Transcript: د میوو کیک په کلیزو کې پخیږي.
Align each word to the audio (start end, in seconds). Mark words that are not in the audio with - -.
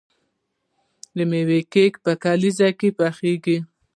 د 1.15 1.17
میوو 1.29 1.59
کیک 1.73 1.93
په 2.03 2.11
کلیزو 2.23 2.69
کې 2.79 2.89
پخیږي. 2.97 3.57